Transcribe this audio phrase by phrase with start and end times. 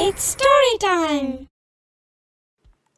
[0.00, 1.46] It's story time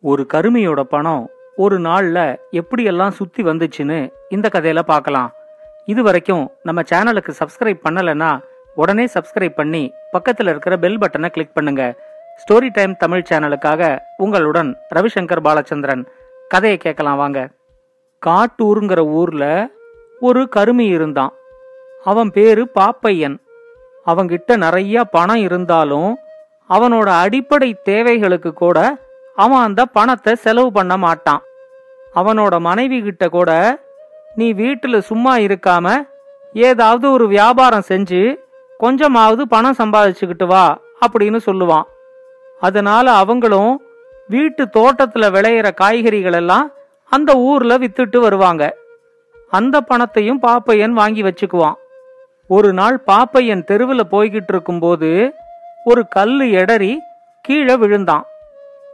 [0.01, 5.33] ஒரு கருமையோட பணம் ஒரு நாள்ல எப்படியெல்லாம் சுத்தி வந்துச்சுன்னு இந்த கதையில பார்க்கலாம்.
[5.85, 8.43] இது வரைக்கும் நம்ம சேனலுக்கு சப்ஸ்கிரைப் பண்ணலைன்னா
[8.75, 11.95] உடனே சப்ஸ்கிரைப் பண்ணி பக்கத்துல இருக்கிற பெல் பட்டனை கிளிக் பண்ணுங்க.
[12.43, 16.07] ஸ்டோரி டைம் தமிழ் சேனலுக்காக உங்களுடன் ரவிசங்கர் பாலச்சந்திரன்.
[16.49, 17.51] கதையை கேட்கலாம் வாங்க.
[18.27, 19.69] காட்டூருங்கிற ஊர்ல
[20.21, 21.33] ஒரு கருமி இருந்தான்.
[22.05, 23.41] அவன் பேரு பாப்பையன்.
[24.07, 26.19] அவங்கிட்ட நிறைய பணம் இருந்தாலும்
[26.71, 28.79] அவனோட அடிப்படை தேவைகளுக்கு கூட
[29.37, 31.43] அவன் அந்த பணத்தை செலவு பண்ண மாட்டான்.
[32.15, 33.51] அவனோட மனைவி கிட்ட கூட
[34.35, 35.87] நீ வீட்டுல சும்மா இருக்காம
[36.53, 38.23] ஏதாவது ஒரு வியாபாரம் செஞ்சு
[38.79, 40.65] கொஞ்சமாவது பணம் சம்பாதிச்சுக்கிட்டு வா
[41.07, 41.87] அப்படின்னு சொல்லுவான்.
[42.61, 43.73] அதனால அவங்களும்
[44.29, 46.67] வீட்டு தோட்டத்துல விளையிற காய்கறிகள் எல்லாம்
[47.13, 48.65] அந்த ஊர்ல வித்துட்டு வருவாங்க.
[49.51, 51.79] அந்த பணத்தையும் பாப்பையன் வாங்கி வச்சுக்குவான்.
[52.49, 55.11] ஒரு நாள் பாப்பையன் தெருவில் போய்கிட்டு இருக்கும்போது
[55.91, 56.99] ஒரு கல்லு எடறி
[57.43, 58.25] கீழே விழுந்தான்.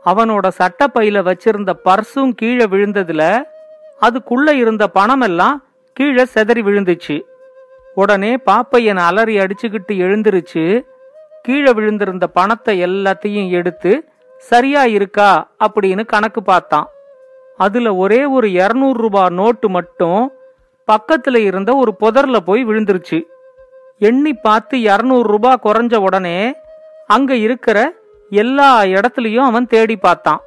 [0.04, 3.42] அவனோட சட்டப்பையில வச்சிருந்த பர்சும் கீழே விழுந்ததுல
[4.00, 5.56] அதுக்குள்ள இருந்த பணமெல்லாம்
[5.92, 7.20] கீழே செதறி விழுந்துச்சு.
[7.94, 10.84] உடனே பாப்பையன் அலறி அடிச்சுக்கிட்டு எழுந்திருச்சு.
[11.42, 14.08] கீழே விழுந்திருந்த பணத்தை எல்லாத்தையும் எடுத்து
[14.38, 15.50] சரியா இருக்கா?
[15.60, 16.86] அப்படின்னு கணக்கு பார்த்தான்.
[17.56, 20.32] அதுல ஒரே ஒரு இருநூறு ரூபாய் நோட்டு மட்டும்
[20.88, 23.22] பக்கத்துல இருந்த ஒரு புதர்ல போய் விழுந்துருச்சு.
[23.98, 26.54] எண்ணி பார்த்து இருநூறு ரூபாய் குறைஞ்ச உடனே
[27.06, 27.92] அங்க இருக்கிற
[28.30, 30.40] எல்லா இடத்துலயும் அவன் தேடி பார்த்தான்.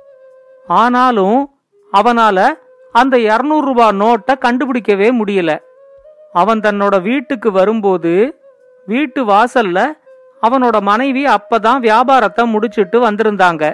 [0.68, 1.50] ஆனாலும்
[1.94, 2.48] அவனால
[2.92, 5.60] அந்த இருநூறு ரூபாய் நோட்டை கண்டுபிடிக்கவே முடியல.
[6.34, 8.42] அவன் தன்னோட வீட்டுக்கு வரும்போது
[8.86, 9.92] வீட்டு வாசல்ல
[10.42, 13.74] அவனோட மனைவி அப்பதான் வியாபாரத்தை முடிச்சிட்டு வந்திருந்தாங்க.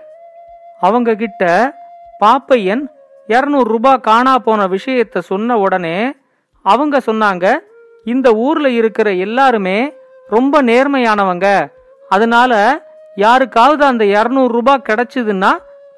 [0.80, 1.74] அவங்க கிட்ட
[2.18, 2.90] பாப்பையன்
[3.28, 6.14] இருநூறு ரூபாய் காணா போன விஷயத்த சொன்ன உடனே
[6.62, 7.56] அவங்க சொன்னாங்க
[8.06, 9.94] இந்த ஊர்ல இருக்கிற எல்லாருமே
[10.28, 11.74] ரொம்ப நேர்மையானவங்க
[12.10, 12.54] அதனால
[13.16, 15.52] யாருக்காவது அந்த இரநூறு ரூபாய் கிடைச்சதுன்னா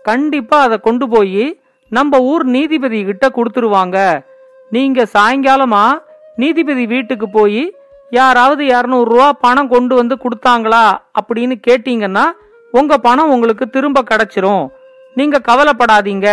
[0.03, 4.25] கண்டிப்பா அதை கொண்டு போய் நம்ம ஊர் நீதிபதி கிட்ட கொடுத்துருவாங்க.
[4.69, 5.99] நீங்க சாயங்காலமா
[6.35, 7.75] நீதிபதி வீட்டுக்கு போய்
[8.09, 12.25] யாராவது இரநூறு ரூபா பணம் கொண்டு வந்து கொடுத்தாங்களா அப்படின்னு கேட்டீங்கன்னா
[12.71, 14.67] உங்க பணம் உங்களுக்கு திரும்ப கிடைச்சிரும்.
[15.15, 16.27] நீங்க கவலைப்படாதீங்க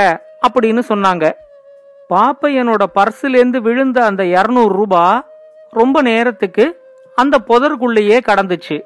[0.47, 1.33] அப்படின்னு சொன்னாங்க.
[2.11, 5.23] பாப்பையனோட பர்சிலேருந்து விழுந்த அந்த இரநூறு ரூபாய்
[5.71, 6.83] ரொம்ப நேரத்துக்கு
[7.15, 8.83] அந்த புதருக்குள்ளேயே கடந்துச்சு.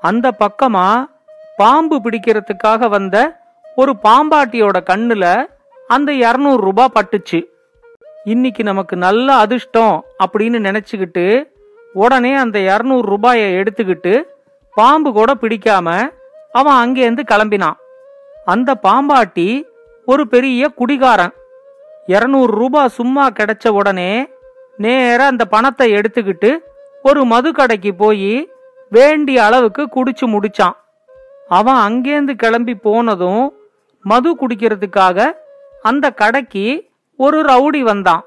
[0.00, 1.06] அந்த பக்கமா
[1.56, 3.16] பாம்பு பிடிக்கிறதுக்காக வந்த
[3.76, 5.24] ஒரு பாம்பாட்டியோட கண்ணுல
[5.88, 7.40] அந்த இருநூறு ரூபாய் பட்டுச்சு.
[8.24, 11.24] இன்னைக்கு நமக்கு நல்ல அதிர்ஷ்டம் அப்படின்னு நினைச்சுக்கிட்டு
[11.92, 14.22] உடனே அந்த இருநூறு ரூபாயை எடுத்துக்கிட்டு
[14.74, 15.88] பாம்பு கூட பிடிக்காம
[16.52, 17.78] அவன் அங்கேருந்து கிளம்பினான்.
[18.44, 19.48] அந்த பாம்பாட்டி
[20.06, 21.34] ஒரு பெரிய குடிகாரன்.
[22.06, 24.28] இருநூறு ரூபாய் சும்மா கிடைச்ச உடனே
[24.76, 26.50] நேர அந்த பணத்தை எடுத்துக்கிட்டு
[27.02, 28.32] ஒரு மது கடைக்கு போய்
[28.90, 30.76] வேண்டிய அளவுக்கு குடிச்சு முடிச்சான்.
[31.48, 33.44] அவன் அங்கேருந்து கிளம்பி போனதும்
[34.04, 35.18] மது குடிக்கிறதுக்காக
[35.82, 36.64] அந்த கடைக்கு
[37.16, 38.22] ஒரு ரவுடி வந்தான்.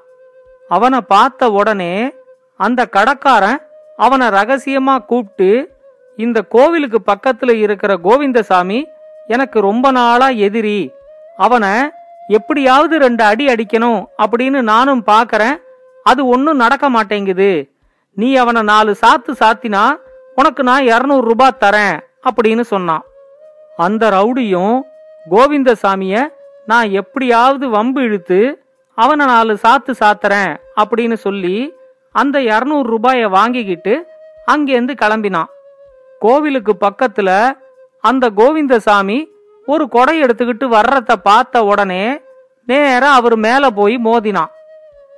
[0.68, 1.94] அவனை பார்த்த உடனே
[2.56, 3.60] அந்த கடைக்காரன்
[3.96, 5.50] அவனை ரகசியமா கூப்பிட்டு
[6.16, 8.80] இந்த கோவிலுக்கு பக்கத்துல இருக்கிற கோவிந்தசாமி
[9.26, 10.80] எனக்கு ரொம்ப நாளா எதிரி.
[11.36, 11.72] அவனை
[12.28, 15.56] எப்படியாவது ரெண்டு அடி அடிக்கணும் அப்படின்னு நானும் பார்க்கறேன்
[16.02, 17.50] அது ஒன்னும் நடக்க மாட்டேங்குது.
[18.16, 19.84] நீ அவனை நாலு சாத்து சாத்தினா
[20.34, 22.00] உனக்கு நான் இருநூறு ரூபாய் தரேன்
[22.30, 23.04] அப்படின்னு சொன்னான்.
[23.76, 24.80] அந்த ரவுடியும்
[25.30, 26.28] கோவிந்தசாமிய
[26.66, 31.72] நான் எப்படியாவது வம்பு இழுத்து அவனை நாலு சாத்து சாத்துறேன் அப்படின்னு சொல்லி
[32.12, 34.06] அந்த இரநூறு ரூபாயை வாங்கிக்கிட்டு
[34.52, 35.50] அங்கேருந்து கிளம்பினான்.
[36.18, 37.58] கோவிலுக்கு பக்கத்துல
[38.00, 39.28] அந்த கோவிந்தசாமி
[39.66, 42.20] ஒரு கொடை எடுத்துக்கிட்டு வர்றத பார்த்த உடனே
[42.66, 44.50] நேரா அவர் மேல போய் மோதினான்.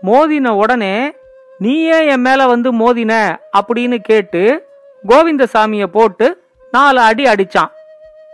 [0.03, 1.15] மோதின உடனே
[1.59, 4.66] நீயே என் மேல வந்து மோதின அப்படின்னு கேட்டு
[5.09, 6.27] கோவிந்தசாமியை போட்டு
[6.73, 7.71] நாலு அடி அடிச்சான்.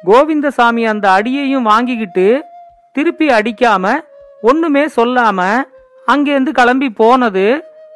[0.04, 2.26] கோவிந்தசாமி அந்த அடியையும் வாங்கிக்கிட்டு
[2.92, 3.92] திருப்பி அடிக்காம
[4.40, 5.40] ஒண்ணுமே சொல்லாம
[6.06, 7.44] அங்கேருந்து கிளம்பி போனது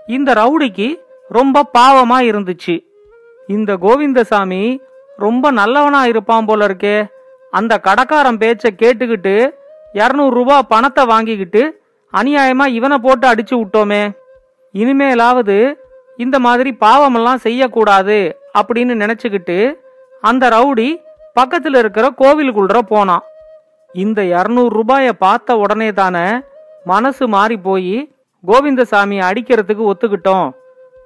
[0.07, 0.89] இந்த ரவுடிக்கு
[1.29, 2.77] ரொம்ப பாவமா இருந்துச்சு.
[3.47, 4.63] இந்த கோவிந்தசாமி
[5.17, 6.97] ரொம்ப நல்லவனா இருப்பான் போல இருக்கே.
[7.51, 9.35] அந்த கடக்காரன் பேச்ச கேட்டுக்கிட்டு
[9.93, 11.63] இருநூறு ரூபா பணத்தை வாங்கிக்கிட்டு
[12.13, 14.03] அநியாயமா இவனை போட்டு அடிச்சு விட்டோமே.
[14.75, 15.75] இனிமேலாவது
[16.17, 18.19] இந்த மாதிரி பாவமெல்லாம் செய்யக்கூடாது
[18.59, 19.59] அப்படின்னு நினைச்சுக்கிட்டு
[20.21, 20.89] அந்த ரவுடி
[21.35, 23.25] பக்கத்தில் இருக்கிற கோவிலுக்குள்ள போனான்.
[23.93, 26.27] இந்த இரநூறு ரூபாய பார்த்த உடனே தானே
[26.85, 27.97] மனசு மாறி போய்
[28.47, 30.49] கோவிந்தசாமியை அடிக்கிறதுக்கு ஒத்துக்கிட்டோம்.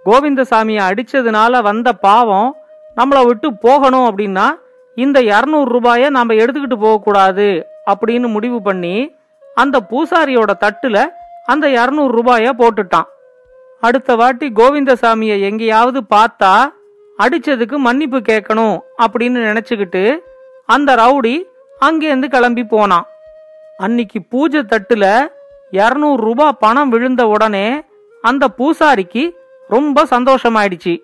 [0.06, 2.56] கோவிந்தசாமியை அடிச்சதுனால வந்த பாவம்
[2.96, 4.46] நம்மளை விட்டு போகணும் அப்படின்னா
[4.94, 7.48] இந்த இரநூறு ரூபாய நாம் எடுத்துக்கிட்டு போகக்கூடாது
[7.90, 8.96] அப்படின்னு முடிவு பண்ணி
[9.54, 10.98] அந்த பூசாரியோட தட்டுல
[11.46, 13.08] அந்த இரநூறு ரூபாய போட்டுட்டான்.
[13.80, 16.52] அடுத்த வாட்டி கோவிந்தசாமியை எங்கேயாவது பார்த்தா
[17.22, 20.02] அடிச்சதுக்கு மன்னிப்பு கேட்கணும் அப்படின்னு நினைச்சுக்கிட்டு
[20.66, 21.34] அந்த ரவுடி
[21.80, 23.06] அங்கேருந்து கிளம்பி போனான்.
[23.76, 25.04] அன்னைக்கு பூஜை தட்டுல
[25.70, 27.66] இருநூறு ரூபாய் பணம் விழுந்த உடனே
[28.24, 29.24] அந்த பூசாரிக்கு
[29.68, 30.94] ரொம்ப சந்தோஷமாயிடுச்சு.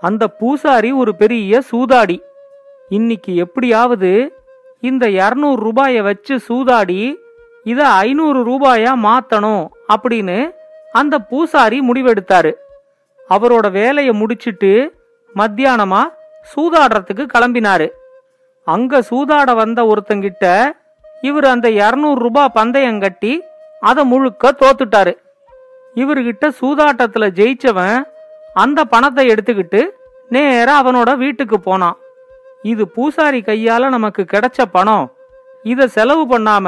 [0.00, 2.16] அந்த பூசாரி ஒரு பெரிய சூதாடி.
[2.88, 4.10] இன்னைக்கு எப்படியாவது
[4.80, 7.14] இந்த இருநூறு ரூபாய வச்சு சூதாடி
[7.64, 9.64] இத ஐநூறு ரூபாயா மாத்தணும்
[9.94, 10.38] அப்படின்னு
[10.92, 12.52] அந்த பூசாரி முடிவெடுத்தாரு.
[13.30, 14.72] அவரோட வேலையை முடிச்சிட்டு
[15.34, 16.02] மத்தியானமா
[16.52, 17.88] சூதாடுறதுக்கு கிளம்பினாரு.
[18.64, 20.46] அங்க சூதாட வந்த ஒருத்தங்கிட்ட
[21.28, 23.32] இவர் அந்த இருநூறு ரூபாய் பந்தயம் கட்டி
[23.80, 25.12] அதை முழுக்க தோத்துட்டாரு.
[25.94, 27.98] இவர்கிட்ட சூதாட்டத்துல ஜெயிச்சவன்
[28.54, 29.80] அந்த பணத்தை எடுத்துக்கிட்டு
[30.28, 31.96] நேரா அவனோட வீட்டுக்கு போனான்.
[32.62, 35.06] இது பூசாரி கையால நமக்கு கிடைச்ச பணம்.
[35.62, 36.66] இத செலவு பண்ணாம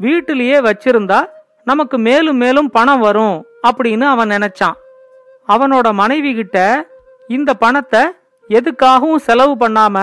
[0.00, 1.20] வீட்டிலேயே வச்சிருந்தா
[1.64, 3.36] நமக்கு மேலும் மேலும் பணம் வரும்
[3.68, 4.76] அப்படின்னு அவன் நினைச்சான்.
[5.48, 6.58] அவனோட மனைவி கிட்ட
[7.28, 8.00] இந்த பணத்தை
[8.50, 9.96] எதுக்காகவும் செலவு பண்ணாம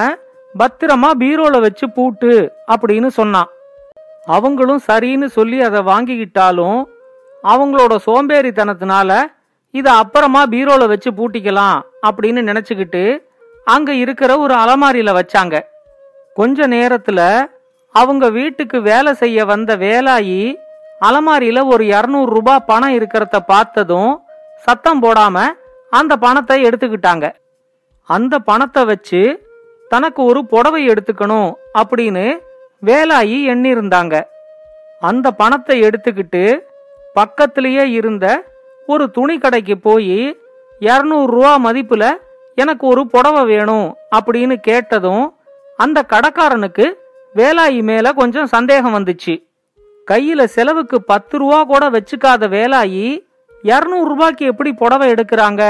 [0.60, 3.50] பத்திரமா பீரோல வச்சு பூட்டு அப்படின்னு சொன்னான்.
[4.25, 6.84] அவங்களும் சரின்னு சொல்லி அதை வாங்கிக்கிட்டாலும்
[7.44, 9.22] அவங்களோட சோம்பேறித்தனத்தினால
[9.72, 13.24] இதை அப்புறமா பீரோல வச்சு பூட்டிக்கலாம் அப்படின்னு நினைச்சுக்கிட்டு
[13.66, 15.62] அங்க இருக்கிற ஒரு அலமாரியில வச்சாங்க.
[16.34, 17.48] கொஞ்ச நேரத்துல
[17.92, 20.56] அவங்க வீட்டுக்கு வேலை செய்ய வந்த வேலாயி
[21.02, 24.24] அலமாரியில ஒரு இருநூறு ரூபாய் பணம் இருக்கிறத பார்த்ததும்
[24.56, 25.38] சத்தம் போடாம
[26.00, 27.25] அந்த பணத்தை எடுத்துக்கிட்டாங்க.
[28.10, 29.22] அந்த பணத்தை வச்சு
[29.92, 31.50] தனக்கு ஒரு புடவை எடுத்துக்கணும்
[31.80, 32.25] அப்படின்னு
[32.86, 34.16] வேலாயி எண்ணிருந்தாங்க.
[35.10, 36.44] அந்த பணத்தை எடுத்துக்கிட்டு
[37.13, 38.25] பக்கத்திலேயே இருந்த
[38.88, 40.18] ஒரு துணி கடைக்கு போய்
[40.81, 42.06] இரநூறுவா ரூபா மதிப்புல
[42.62, 45.25] எனக்கு ஒரு புடவை வேணும் அப்படின்னு கேட்டதும்
[45.80, 46.86] அந்த கடைக்காரனுக்கு
[47.36, 49.34] வேலாயி மேல கொஞ்சம் சந்தேகம் வந்துச்சு.
[50.12, 53.06] கையில செலவுக்கு பத்து ரூபா கூட வச்சுக்காத வேலாயி
[53.63, 55.63] இருநூறு ரூபாய்க்கு எப்படி புடவை எடுக்கிறாங்க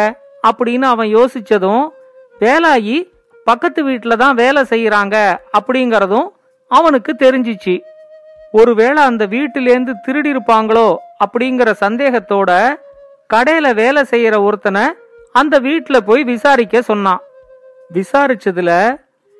[0.50, 1.84] அப்படின்னு அவன் யோசிச்சதும்
[2.42, 2.98] வேலாயி
[3.48, 5.16] பக்கத்து வீட்டில் தான் வேலை செய்கிறாங்க
[5.58, 6.28] அப்படிங்கிறதும்
[6.72, 7.76] அவனுக்கு தெரிஞ்சிச்சு.
[8.54, 10.88] ஒருவேளை அந்த வீட்டிலேருந்து திருடி இருப்பாங்களோ
[11.24, 12.52] அப்படிங்கிற சந்தேகத்தோட
[13.34, 14.84] கடையில வேலை செய்யற ஒருத்தனை
[15.36, 17.22] அந்த வீட்டில் போய் விசாரிக்க சொன்னான்.
[17.94, 18.72] விசாரிச்சதுல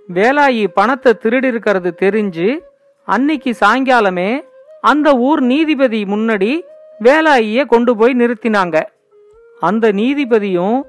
[0.10, 2.48] வேலாயி பணத்தை திருடி இருக்கிறது தெரிஞ்சு
[3.08, 4.30] அன்னைக்கு சாயங்காலமே
[4.92, 6.52] அந்த ஊர் நீதிபதி முன்னாடி
[7.00, 8.82] வேலாயிய கொண்டு போய் நிறுத்தினாங்க.
[9.60, 10.82] அந்த நீதிபதியும்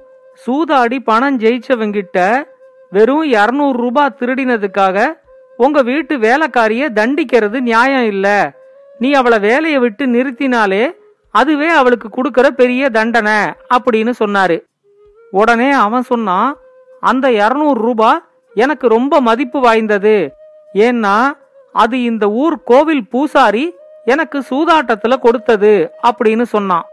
[0.47, 2.45] சூதாடி பணம் ஜெயிச்சவங்கிட்ட
[2.91, 5.17] வெறும் இருநூறு ரூபாய் திருடினதுக்காக
[5.57, 8.53] உங்க வீட்டு வேலைக்காரிய தண்டிக்கிறது நியாயம் இல்ல.
[8.99, 10.95] நீ அவளை வேலையை விட்டு நிறுத்தினாலே
[11.31, 13.39] அதுவே அவளுக்கு கொடுக்கற பெரிய தண்டனை
[13.75, 14.63] அப்படின்னு சொன்னாரு.
[15.31, 16.57] உடனே அவன் சொன்னான்
[17.01, 18.23] அந்த இருநூறு ரூபாய்
[18.55, 20.35] எனக்கு ரொம்ப மதிப்பு வாய்ந்தது.
[20.75, 21.33] ஏன்னா
[21.73, 23.75] அது இந்த ஊர் கோவில் பூசாரி
[24.05, 26.85] எனக்கு சூதாட்டத்துல கொடுத்தது அப்படின்னு சொன்னான்.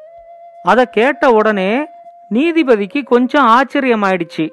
[0.63, 1.87] அதை கேட்ட உடனே
[2.31, 4.49] நீதிபதிக்கு கொஞ்சம் ஆச்சரியமாயிடுச்சு.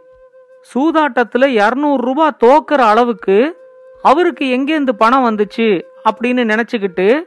[0.75, 3.37] சூதாட்டத்துல இருநூறு ரூபாய் தோக்குற அளவுக்கு
[4.02, 7.22] அவருக்கு எங்கேருந்து பணம் வந்துச்சு அப்படின்னு நினைச்சுக்கிட்டு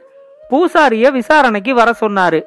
[0.50, 2.40] பூசாரிய விசாரணைக்கு வர சொன்னாரு.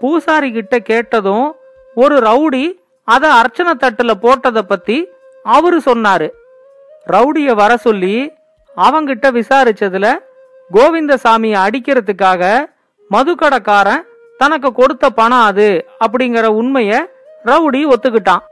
[0.00, 1.54] பூசாரி கிட்ட கேட்டதும்
[1.94, 2.72] ஒரு ரவுடி
[3.04, 5.08] அதை அர்ச்சனை தட்டுல போட்டதை பத்தி
[5.42, 6.28] அவரு சொன்னாரு.
[7.06, 8.32] ரவுடிய வர சொல்லி
[8.76, 10.06] அவங்கிட்ட விசாரிச்சதுல
[10.74, 12.42] கோவிந்தசாமியை அடிக்கிறதுக்காக
[13.10, 14.04] மதுக்கடைக்காரன்
[14.38, 15.68] தனக்கு கொடுத்த பணம் அது
[16.04, 16.92] அப்படிங்கிற உண்மைய
[17.44, 18.42] ரவுடி ஒத்துக்கிட்டான்.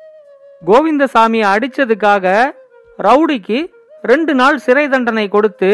[0.66, 2.52] கோவிந்தசாமியை அடிச்சதுக்காக
[2.98, 3.58] ரவுடிக்கு
[4.02, 5.70] ரெண்டு நாள் சிறை தண்டனை கொடுத்து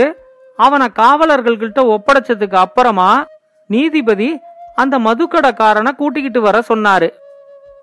[0.56, 3.10] அவனை காவலர்கள்கிட்ட ஒப்படைச்சதுக்கு அப்புறமா
[3.66, 4.30] நீதிபதி
[4.74, 7.08] அந்த மதுக்கடைக்காரனை கூட்டிக்கிட்டு வர சொன்னாரு.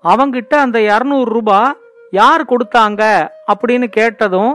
[0.04, 1.76] அவங்கிட்ட அந்த இருநூறு ரூபாய்
[2.10, 4.52] யார் கொடுத்தாங்க அப்படின்னு கேட்டதும்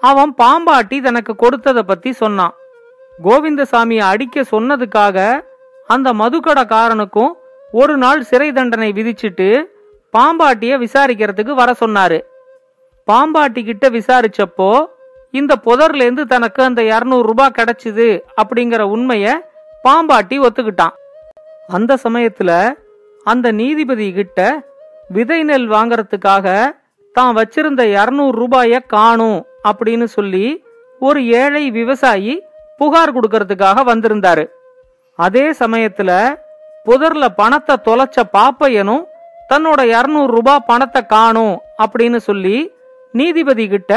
[0.00, 2.54] அவன் பாம்பாட்டி தனக்கு கொடுத்ததை பத்தி சொன்னான்.
[3.22, 5.18] கோவிந்தசாமியை அடிக்க சொன்னதுக்காக
[5.88, 7.32] அந்த மதுக்கடைக்காரனுக்கும்
[7.72, 9.48] ஒரு நாள் சிறை தண்டனை விதிச்சிட்டு
[10.14, 12.18] பாம்பாட்டிய விசாரிக்கிறதுக்கு வர சொன்னாரு.
[13.08, 14.86] பாம்பாட்டி கிட்ட விசாரிச்சப்போ
[15.30, 19.34] இந்த புதர்லேருந்து தனக்கு அந்த இருநூறு ரூபாய் கிடைச்சிது அப்படிங்கிற உண்மைய
[19.84, 20.94] பாம்பாட்டி ஒத்துக்கிட்டான்.
[21.66, 22.50] அந்த சமயத்துல
[23.24, 24.66] அந்த நீதிபதி கிட்ட
[25.08, 26.72] விதை நெல் வாங்கறதுக்காக
[27.12, 30.64] தான் வச்சிருந்த இருநூறு ரூபாய காணும் அப்படின்னு சொல்லி
[31.00, 32.34] ஒரு ஏழை விவசாயி
[32.84, 34.44] புகார் கொடுக்கறதுக்காக வந்திருந்தாரு.
[35.18, 36.10] அதே சமயத்துல
[36.86, 39.04] புதர்ல பணத்தை தொலைச்ச பாப்பையனும்
[39.50, 42.56] தன்னோட இருநூறு ரூபாய் பணத்தை காணும் அப்படின்னு சொல்லி
[43.14, 43.92] நீதிபதி கிட்ட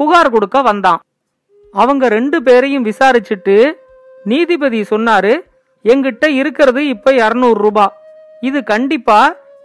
[0.00, 1.00] புகார் கொடுக்க வந்தான்.
[1.74, 3.56] அவங்க ரெண்டு பேரையும் விசாரிச்சுட்டு
[4.32, 5.32] நீதிபதி சொன்னாரு
[5.84, 7.94] எங்கிட்ட இருக்கிறது இப்ப இருநூறு ரூபாய்.
[8.48, 9.18] இது கண்டிப்பா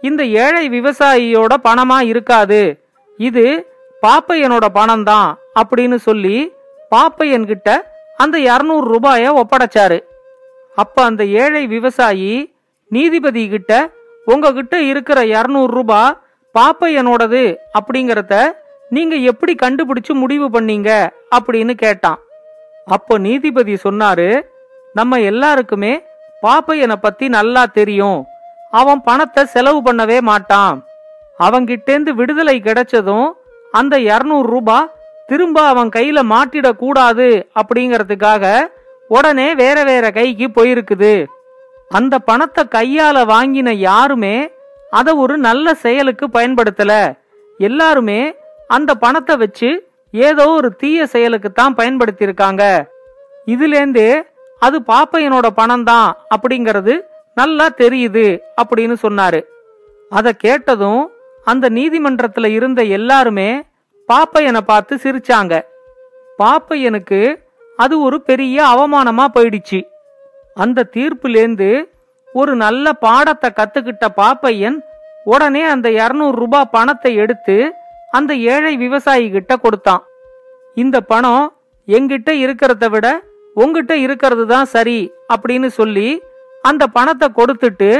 [0.08, 2.62] இந்த ஏழை விவசாயியோட பணமா இருக்காது.
[3.18, 3.46] இது
[4.06, 6.36] பாப்பையனோட பணம் தான் அப்படின்னு சொல்லி
[6.94, 7.70] பாப்பையன்கிட்ட
[8.22, 9.98] அந்த இருநூறு ரூபாய ஒப்படைச்சாரு.
[10.76, 12.32] அப்ப அந்த ஏழை விவசாயி
[12.90, 13.72] நீதிபதி கிட்ட
[14.24, 16.16] உங்ககிட்ட இருக்கிற இருநூறு ரூபாய்
[16.54, 17.44] பாப்பையனோடது
[17.78, 18.34] அப்படிங்கறத
[18.90, 20.90] நீங்க எப்படி கண்டுபிடிச்சு முடிவு பண்ணீங்க?
[21.36, 22.18] அப்படின்னு கேட்டான்.
[22.86, 24.28] அப்போ நீதிபதி சொன்னாரு
[24.98, 25.92] நம்ம எல்லாருக்குமே
[26.40, 28.20] பாப்பையனை பத்தி நல்லா தெரியும்.
[28.70, 30.76] அவன் பணத்தை செலவு பண்ணவே மாட்டான்.
[31.38, 33.28] அவங்கிட்டேந்து விடுதலை கிடைச்சதும்
[33.78, 34.90] அந்த 200 ரூபாய்
[35.30, 37.26] திரும்ப அவன் கையில மாட்டிடக் கூடாது
[37.60, 38.44] அப்படிங்கறதுக்காக
[39.08, 41.12] உடனே வேற வேற கைக்கு போயிருக்குது.
[41.88, 44.36] அந்த பணத்தை கையால வாங்கின யாருமே
[44.90, 46.92] அதை ஒரு நல்ல செயலுக்கு பயன்படுத்தல.
[47.58, 48.20] எல்லாருமே
[48.66, 49.70] அந்த பணத்தை வச்சு
[50.10, 52.62] ஏதோ ஒரு தீய செயலுக்கு தான் பயன்படுத்தியிருக்காங்க.
[53.46, 54.06] இதுலேருந்து
[54.58, 56.94] அது பாப்பையனோட பணம் தான் அப்படிங்கறது
[57.34, 58.26] நல்லா தெரியுது
[58.62, 59.40] அப்படின்னு சொன்னாரு.
[60.10, 61.02] அதை கேட்டதும்
[61.44, 63.50] அந்த நீதிமன்றத்துல இருந்த எல்லாருமே
[64.10, 65.54] பாப்பையனை பார்த்து சிரிச்சாங்க.
[66.38, 67.20] பாப்பையனுக்கு
[67.78, 69.80] அது ஒரு பெரிய அவமானமா போயிடுச்சு.
[70.56, 71.68] அந்த தீர்ப்புலேந்து
[72.28, 74.78] ஒரு நல்ல பாடத்தை கத்துக்கிட்ட பாப்பையன்
[75.32, 77.56] உடனே அந்த 200 ரூபாய் பணத்தை எடுத்து
[78.18, 80.02] அந்த ஏழை விவசாயி கிட்ட கொடுத்தான்.
[80.76, 81.44] இந்த பணம்
[81.88, 83.06] எங்கிட்ட இருக்கிறத விட
[83.56, 84.98] உங்கிட்ட இருக்கிறது தான் சரி
[85.34, 86.08] அப்படின்னு சொல்லி
[86.64, 87.90] அந்த பணத்தை கொடுத்துட்டு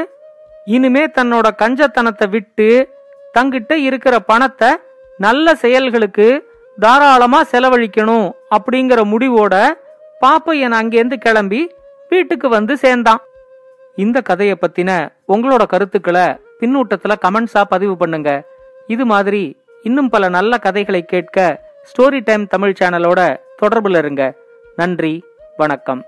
[0.75, 2.69] இனிமே தன்னோட கஞ்சத்தனத்தை விட்டு
[3.37, 4.71] தங்கிட்ட இருக்கிற பணத்தை
[5.25, 6.27] நல்ல செயல்களுக்கு
[6.79, 9.55] தாராளமா செலவழிக்கணும் அப்படிங்கிற முடிவோட
[10.25, 11.61] பாப்பையன் அங்கேருந்து கிளம்பி
[12.13, 13.21] வீட்டுக்கு வந்து சேர்ந்தான்.
[14.05, 14.91] இந்த கதையை பத்தின
[15.33, 16.27] உங்களோட கருத்துக்களை
[16.61, 18.31] பின்னூட்டத்துல கமெண்ட்ஸா பதிவு பண்ணுங்க.
[18.95, 19.43] இது மாதிரி
[19.89, 21.39] இன்னும் பல நல்ல கதைகளை கேட்க
[21.91, 23.21] ஸ்டோரி டைம் தமிழ் சேனலோட
[23.63, 24.25] தொடர்புல இருங்க.
[24.79, 25.15] நன்றி
[25.63, 26.03] வணக்கம்.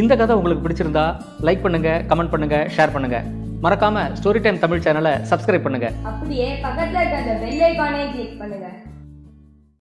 [0.00, 1.06] இந்த கதை உங்களுக்கு பிடிச்சிருந்தா
[1.46, 3.18] லைக் பண்ணுங்க கமெண்ட் பண்ணுங்க ஷேர் பண்ணுங்க.
[3.64, 5.88] மறக்காம ஸ்டோரி டைம் தமிழ் சேனலை சப்ஸ்கிரைப் பண்ணுங்க.
[6.10, 8.68] அப்படியே பக்கத்துல இருக்க அந்த பெல் ஐகானை கிளிக் பண்ணுங்க.